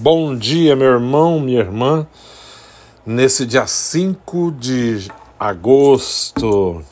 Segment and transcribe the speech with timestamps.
[0.00, 2.06] Bom dia, meu irmão, minha irmã.
[3.04, 6.84] Nesse dia 5 de agosto,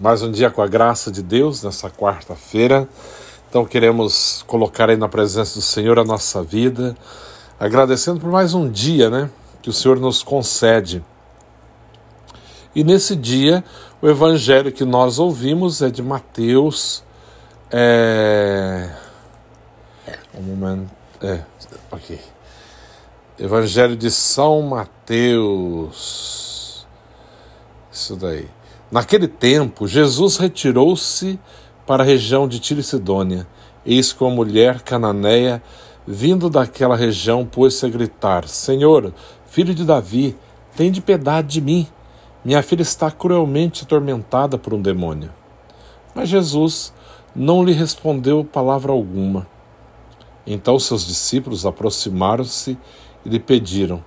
[0.00, 2.88] mais um dia com a graça de Deus, nessa quarta-feira.
[3.48, 6.96] Então queremos colocar aí na presença do Senhor a nossa vida,
[7.60, 9.30] agradecendo por mais um dia, né,
[9.62, 11.00] que o Senhor nos concede.
[12.74, 13.62] E nesse dia,
[14.02, 17.04] o evangelho que nós ouvimos é de Mateus.
[17.70, 18.90] É...
[20.34, 20.90] Um momento.
[21.22, 21.40] É,
[21.92, 22.18] ok.
[23.40, 25.94] Evangelho de São Mateus.
[27.92, 28.48] Isso daí.
[28.90, 31.38] Naquele tempo, Jesus retirou-se
[31.86, 33.46] para a região de Tiro e Sidônia.
[33.86, 35.62] Eis que uma mulher cananeia,
[36.04, 39.14] vindo daquela região, pôs-se a gritar: Senhor,
[39.46, 40.36] filho de Davi,
[40.76, 41.86] tem de piedade de mim.
[42.44, 45.32] Minha filha está cruelmente atormentada por um demônio.
[46.12, 46.92] Mas Jesus
[47.36, 49.46] não lhe respondeu palavra alguma.
[50.44, 52.76] Então seus discípulos aproximaram-se
[53.24, 54.04] e lhe pediram: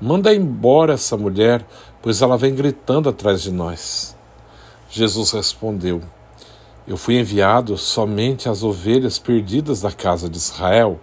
[0.00, 1.64] Manda embora essa mulher,
[2.00, 4.16] pois ela vem gritando atrás de nós.
[4.90, 6.02] Jesus respondeu:
[6.86, 11.00] Eu fui enviado somente às ovelhas perdidas da casa de Israel.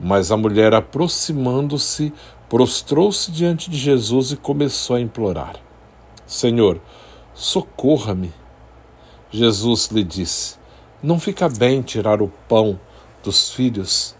[0.00, 2.12] Mas a mulher, aproximando-se,
[2.48, 5.56] prostrou-se diante de Jesus e começou a implorar:
[6.26, 6.80] Senhor,
[7.34, 8.32] socorra-me.
[9.30, 10.56] Jesus lhe disse:
[11.02, 12.78] Não fica bem tirar o pão
[13.22, 14.14] dos filhos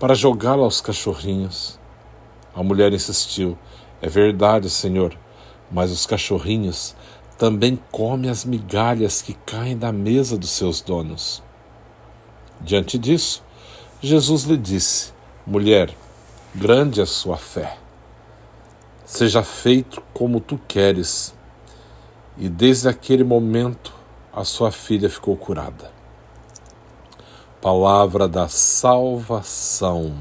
[0.00, 1.78] para jogá-lo aos cachorrinhos.
[2.54, 3.56] A mulher insistiu:
[4.00, 5.16] É verdade, Senhor,
[5.70, 6.94] mas os cachorrinhos
[7.38, 11.42] também comem as migalhas que caem da mesa dos seus donos.
[12.60, 13.42] Diante disso,
[14.00, 15.12] Jesus lhe disse:
[15.46, 15.94] Mulher,
[16.54, 17.78] grande é a sua fé.
[19.04, 21.34] Seja feito como tu queres.
[22.38, 23.92] E desde aquele momento
[24.32, 25.90] a sua filha ficou curada.
[27.60, 30.14] Palavra da salvação.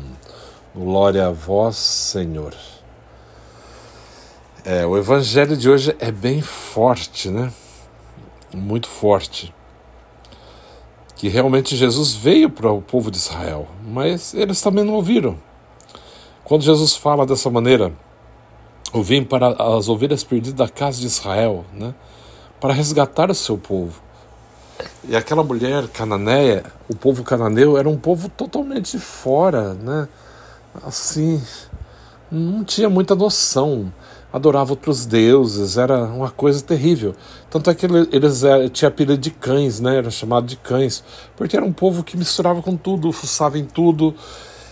[0.74, 2.56] Glória a vós, Senhor.
[4.64, 7.52] É, o evangelho de hoje é bem forte, né?
[8.54, 9.54] Muito forte.
[11.18, 15.38] Que realmente Jesus veio para o povo de Israel, mas eles também não ouviram.
[16.46, 17.92] Quando Jesus fala dessa maneira,
[18.94, 21.94] eu vim para as ovelhas perdidas da casa de Israel, né?
[22.62, 24.02] Para resgatar o seu povo.
[25.04, 30.08] E aquela mulher cananeia, o povo cananeu, era um povo totalmente fora, né?
[30.84, 31.42] Assim,
[32.32, 33.92] não tinha muita noção.
[34.32, 37.14] Adorava outros deuses, era uma coisa terrível.
[37.50, 39.98] Tanto é que eles é, tinham apelido de cães, né?
[39.98, 41.04] Era chamado de cães,
[41.36, 44.16] porque era um povo que misturava com tudo, fuçava em tudo.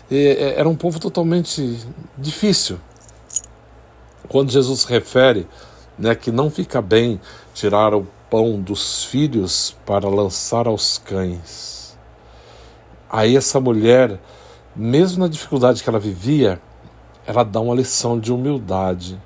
[0.10, 1.78] era um povo totalmente
[2.18, 2.80] difícil.
[4.30, 5.46] Quando Jesus refere
[6.00, 7.20] né, que não fica bem
[7.54, 11.98] tirar o pão dos filhos para lançar aos cães.
[13.10, 14.20] Aí essa mulher
[14.76, 16.62] mesmo na dificuldade que ela vivia,
[17.26, 19.20] ela dá uma lição de humildade.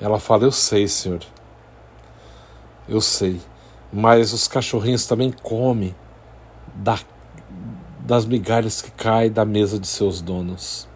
[0.00, 1.20] Ela fala: Eu sei, Senhor,
[2.88, 3.40] eu sei,
[3.92, 5.94] mas os cachorrinhos também comem
[6.74, 6.98] da,
[8.00, 10.88] das migalhas que caem da mesa de seus donos.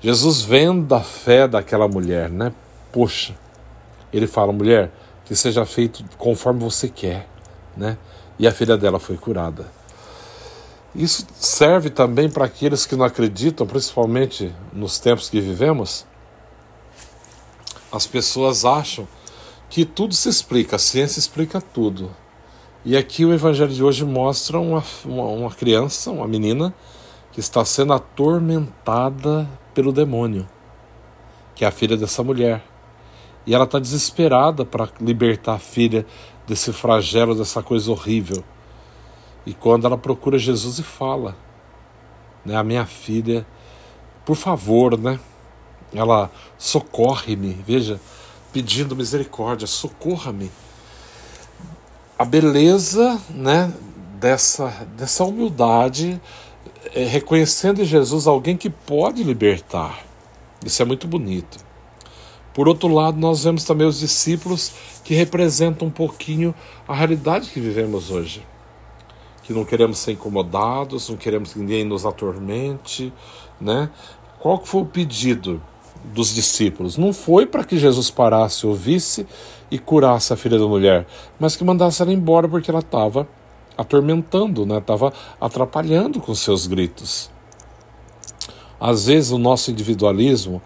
[0.00, 2.52] Jesus vendo a fé daquela mulher, né?
[2.92, 3.34] Poxa,
[4.12, 4.90] ele fala: mulher,
[5.24, 7.26] que seja feito conforme você quer,
[7.76, 7.96] né?
[8.38, 9.66] E a filha dela foi curada.
[10.94, 16.06] Isso serve também para aqueles que não acreditam, principalmente nos tempos que vivemos.
[17.90, 19.08] As pessoas acham
[19.68, 22.14] que tudo se explica, a ciência explica tudo.
[22.84, 26.72] E aqui o Evangelho de hoje mostra uma, uma, uma criança, uma menina,
[27.32, 30.46] que está sendo atormentada pelo demônio,
[31.56, 32.62] que é a filha dessa mulher.
[33.44, 36.06] E ela está desesperada para libertar a filha
[36.46, 38.44] desse flagelo, dessa coisa horrível.
[39.46, 41.36] E quando ela procura Jesus e fala,
[42.44, 43.46] né, a minha filha,
[44.24, 45.20] por favor, né?
[45.92, 48.00] Ela socorre-me, veja,
[48.52, 50.50] pedindo misericórdia, socorra-me.
[52.18, 53.72] A beleza, né,
[54.18, 56.20] dessa dessa humildade,
[56.94, 60.02] é, reconhecendo em Jesus alguém que pode libertar.
[60.64, 61.58] Isso é muito bonito.
[62.54, 64.72] Por outro lado, nós vemos também os discípulos
[65.04, 66.54] que representam um pouquinho
[66.88, 68.42] a realidade que vivemos hoje
[69.44, 73.12] que não queremos ser incomodados, não queremos que ninguém nos atormente,
[73.60, 73.90] né?
[74.40, 75.62] Qual que foi o pedido
[76.12, 76.96] dos discípulos?
[76.96, 79.26] Não foi para que Jesus parasse, ouvisse
[79.70, 81.06] e curasse a filha da mulher,
[81.38, 83.28] mas que mandasse ela embora porque ela estava
[83.76, 84.78] atormentando, né?
[84.78, 87.30] Estava atrapalhando com seus gritos.
[88.80, 90.60] Às vezes o nosso individualismo,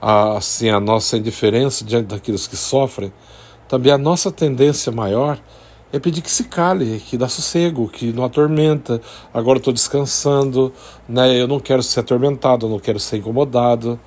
[0.00, 3.12] a, assim, a nossa indiferença diante daqueles que sofrem,
[3.68, 5.38] também a nossa tendência maior
[5.94, 9.00] é pedir que se cale, que dá sossego, que não atormenta.
[9.32, 10.72] Agora estou descansando,
[11.08, 11.40] né?
[11.40, 13.98] eu não quero ser atormentado, eu não quero ser incomodado.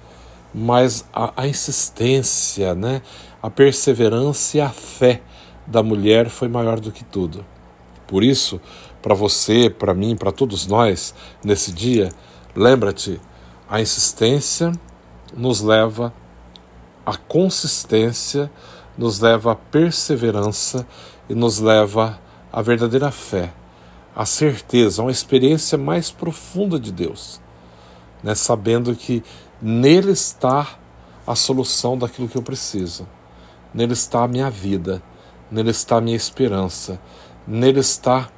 [0.54, 3.02] Mas a, a insistência, né?
[3.42, 5.22] a perseverança e a fé
[5.66, 7.46] da mulher foi maior do que tudo.
[8.06, 8.60] Por isso,
[9.02, 12.10] para você, para mim, para todos nós, nesse dia,
[12.54, 13.18] lembra-te,
[13.70, 14.74] a insistência
[15.34, 16.14] nos leva
[17.06, 18.52] à consistência,
[18.98, 20.86] nos leva à perseverança
[21.30, 22.20] e nos leva
[22.52, 23.54] à verdadeira fé,
[24.16, 27.40] à certeza, a uma experiência mais profunda de Deus,
[28.24, 28.34] né?
[28.36, 29.24] sabendo que
[29.62, 30.68] nele está
[31.26, 33.08] a solução daquilo que eu preciso,
[33.74, 35.02] nele está a minha vida,
[35.52, 37.00] nele está a minha esperança,
[37.46, 38.30] nele está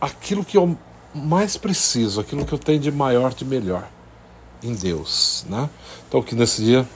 [0.00, 0.76] aquilo que eu
[1.14, 3.88] mais preciso, aquilo que eu tenho de maior, de melhor
[4.62, 5.68] em Deus, né?
[6.08, 6.88] Então que nesse dia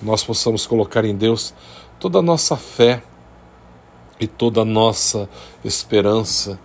[0.00, 1.54] nós possamos colocar em Deus
[1.98, 3.02] toda a nossa fé
[4.22, 5.28] e toda a nossa
[5.64, 6.56] esperança,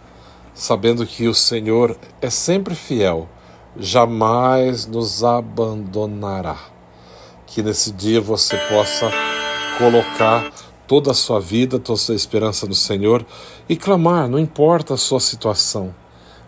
[0.54, 3.27] sabendo que o Senhor é sempre fiel,
[3.75, 6.56] jamais nos abandonará.
[7.48, 9.09] Que nesse dia você possa
[9.80, 10.54] colocar
[10.86, 13.25] toda a sua vida, toda a sua esperança no Senhor
[13.68, 15.95] e clamar, não importa a sua situação.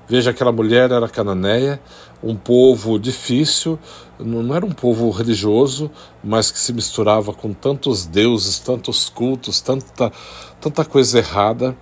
[0.10, 1.80] Veja, aquela mulher era cananeia,
[2.24, 3.78] um povo difícil,
[4.20, 5.92] não era um povo religioso,
[6.24, 10.12] mas que se misturava com tantos deuses, tantos cultos, tanta,
[10.60, 11.78] tanta coisa errada.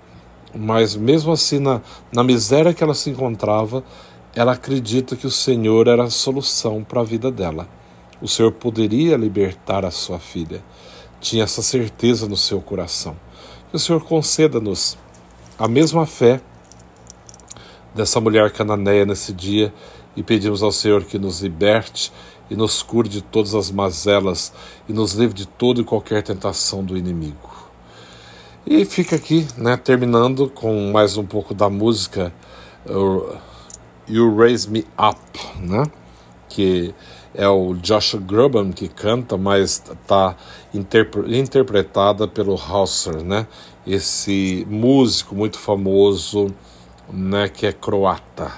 [0.54, 1.82] Mas mesmo assim, na,
[2.12, 3.84] na miséria que ela se encontrava,
[4.36, 7.68] ela acredita que o Senhor era a solução para a vida dela.
[8.22, 10.62] O Senhor poderia libertar a sua filha
[11.20, 13.16] tinha essa certeza no seu coração.
[13.70, 14.98] Que o Senhor conceda-nos
[15.58, 16.42] a mesma fé
[17.98, 19.74] dessa mulher cananeia nesse dia
[20.16, 22.14] e pedimos ao Senhor que nos liberte
[22.48, 24.54] e nos cure de todas as mazelas
[24.88, 27.50] e nos livre de toda e qualquer tentação do inimigo.
[28.66, 32.32] E fica aqui, né, terminando com mais um pouco da música
[32.86, 33.36] uh,
[34.08, 35.84] You Raise Me Up, né,
[36.48, 36.94] que
[37.34, 40.36] é o Joshua Groban que canta, mas está
[40.72, 43.46] interpre interpretada pelo Hauser, né?
[43.86, 46.48] Esse músico muito famoso,
[47.12, 47.50] né?
[47.50, 48.52] Que é croata.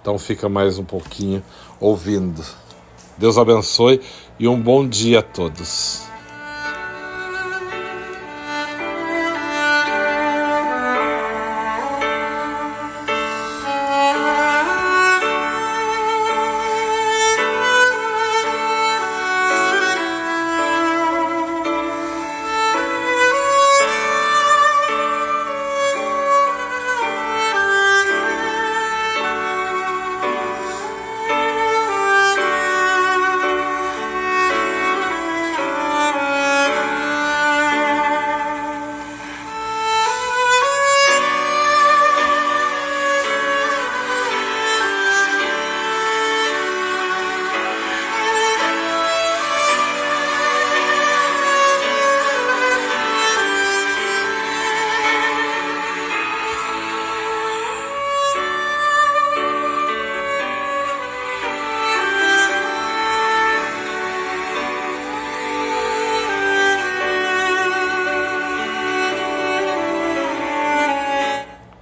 [0.00, 1.42] Então fica mais um pouquinho
[1.80, 2.44] ouvindo.
[3.18, 4.00] Deus abençoe
[4.38, 6.06] e um bom dia a todos.